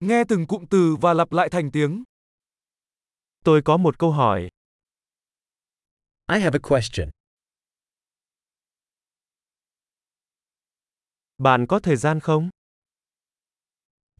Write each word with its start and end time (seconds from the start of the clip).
Nghe 0.00 0.24
từng 0.28 0.46
cụm 0.46 0.64
từ 0.70 0.96
và 1.00 1.14
lặp 1.14 1.32
lại 1.32 1.48
thành 1.50 1.70
tiếng. 1.70 2.04
Tôi 3.44 3.62
có 3.64 3.76
một 3.76 3.98
câu 3.98 4.10
hỏi. 4.12 4.48
I 6.32 6.40
have 6.40 6.58
a 6.62 6.68
question. 6.68 7.10
Bạn 11.38 11.66
có 11.68 11.80
thời 11.80 11.96
gian 11.96 12.20
không? 12.20 12.50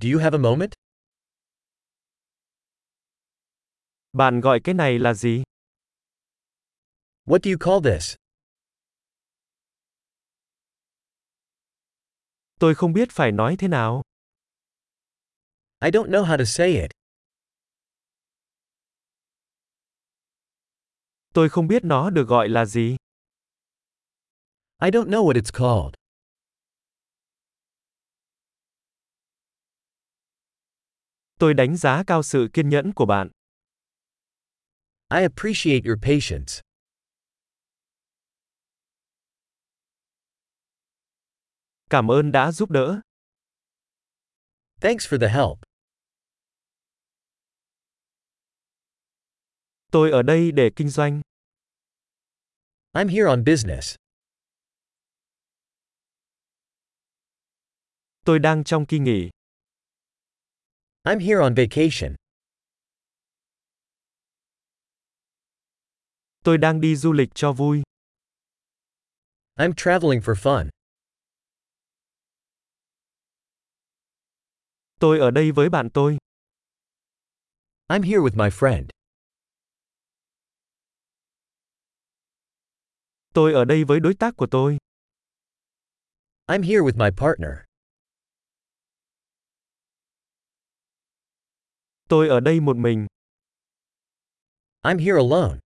Do 0.00 0.08
you 0.12 0.20
have 0.20 0.38
a 0.38 0.40
moment? 0.42 0.70
Bạn 4.12 4.40
gọi 4.40 4.60
cái 4.64 4.74
này 4.74 4.98
là 4.98 5.14
gì? 5.14 5.42
What 7.24 7.38
do 7.42 7.50
you 7.50 7.58
call 7.60 7.94
this? 7.94 8.14
Tôi 12.58 12.74
không 12.74 12.92
biết 12.92 13.08
phải 13.10 13.32
nói 13.32 13.56
thế 13.58 13.68
nào. 13.68 14.02
I 15.82 15.90
don't 15.90 16.10
know 16.10 16.24
how 16.24 16.36
to 16.36 16.44
say 16.44 16.76
it. 16.76 16.90
Tôi 21.34 21.48
không 21.48 21.66
biết 21.68 21.84
nó 21.84 22.10
được 22.10 22.28
gọi 22.28 22.48
là 22.48 22.64
gì. 22.64 22.96
I 24.82 24.90
don't 24.90 25.08
know 25.10 25.24
what 25.24 25.36
it's 25.36 25.52
called. 25.52 25.94
Tôi 31.38 31.54
đánh 31.54 31.76
giá 31.76 32.02
cao 32.06 32.22
sự 32.22 32.48
kiên 32.52 32.68
nhẫn 32.68 32.92
của 32.92 33.06
bạn. 33.06 33.30
I 35.10 35.22
appreciate 35.22 35.80
your 35.84 35.98
patience. 36.02 36.62
Cảm 41.90 42.10
ơn 42.10 42.32
đã 42.32 42.52
giúp 42.52 42.70
đỡ. 42.70 43.00
Thanks 44.80 45.06
for 45.12 45.18
the 45.20 45.28
help. 45.28 45.69
Tôi 49.92 50.10
ở 50.10 50.22
đây 50.22 50.52
để 50.52 50.70
kinh 50.76 50.88
doanh. 50.88 51.20
I'm 52.92 53.08
here 53.08 53.26
on 53.26 53.44
business. 53.44 53.94
Tôi 58.24 58.38
đang 58.38 58.64
trong 58.64 58.86
kỳ 58.86 58.98
nghỉ. 58.98 59.30
I'm 61.02 61.18
here 61.18 61.40
on 61.40 61.54
vacation. 61.54 62.14
Tôi 66.44 66.58
đang 66.58 66.80
đi 66.80 66.96
du 66.96 67.12
lịch 67.12 67.28
cho 67.34 67.52
vui. 67.52 67.82
I'm 69.56 69.72
traveling 69.76 70.20
for 70.20 70.34
fun. 70.34 70.68
Tôi 74.98 75.18
ở 75.18 75.30
đây 75.30 75.52
với 75.52 75.68
bạn 75.68 75.88
tôi. 75.94 76.18
I'm 77.88 78.02
here 78.02 78.20
with 78.20 78.36
my 78.36 78.50
friend. 78.50 78.99
Tôi 83.34 83.52
ở 83.52 83.64
đây 83.64 83.84
với 83.84 84.00
đối 84.00 84.14
tác 84.14 84.34
của 84.36 84.46
tôi. 84.50 84.78
I'm 86.46 86.62
here 86.62 86.80
with 86.80 86.96
my 86.96 87.10
partner. 87.16 87.64
Tôi 92.08 92.28
ở 92.28 92.40
đây 92.40 92.60
một 92.60 92.76
mình. 92.76 93.06
I'm 94.82 94.98
here 94.98 95.16
alone. 95.16 95.58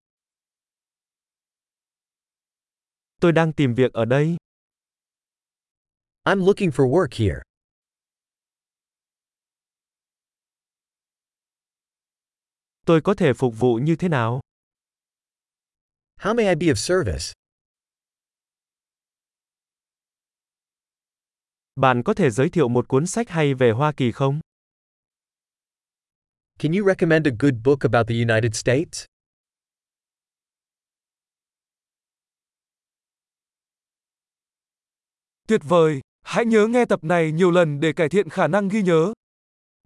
Tôi 3.21 3.33
đang 3.33 3.53
tìm 3.53 3.75
việc 3.75 3.93
ở 3.93 4.05
đây. 4.05 4.37
I'm 6.25 6.47
looking 6.47 6.71
for 6.71 6.91
work 6.91 7.09
here. 7.13 7.43
Tôi 12.87 13.01
có 13.05 13.15
thể 13.15 13.33
phục 13.37 13.55
vụ 13.59 13.75
như 13.75 13.97
thế 13.99 14.09
nào? 14.09 14.41
How 16.17 16.35
may 16.35 16.49
I 16.49 16.55
be 16.55 16.67
of 16.67 16.75
service? 16.75 17.44
Bạn 21.77 22.03
có 22.03 22.15
thể 22.15 22.31
giới 22.31 22.49
thiệu 22.49 22.69
một 22.69 22.89
cuốn 22.89 23.07
sách 23.07 23.29
hay 23.31 23.55
về 23.55 23.71
Hoa 23.71 23.93
Kỳ 23.93 24.13
không? 24.13 24.41
Can 26.59 26.73
you 26.73 26.87
recommend 26.87 27.27
a 27.27 27.31
good 27.39 27.55
book 27.65 27.81
about 27.81 28.09
the 28.09 28.15
United 28.15 28.57
States? 28.57 29.05
Tuyệt 35.49 35.61
vời, 35.65 36.01
hãy 36.23 36.45
nhớ 36.45 36.67
nghe 36.67 36.85
tập 36.85 37.05
này 37.05 37.33
nhiều 37.33 37.51
lần 37.51 37.81
để 37.81 37.93
cải 37.93 38.09
thiện 38.09 38.29
khả 38.29 38.47
năng 38.47 38.69
ghi 38.69 38.83
nhớ. 38.83 39.13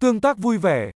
Tương 0.00 0.20
tác 0.20 0.38
vui 0.38 0.58
vẻ 0.58 0.90